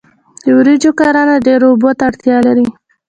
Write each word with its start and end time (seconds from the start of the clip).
د 0.43 0.45
وریجو 0.57 0.91
کرنه 0.99 1.35
ډیرو 1.45 1.67
اوبو 1.71 1.89
ته 1.97 2.03
اړتیا 2.09 2.37
لري. 2.47 2.65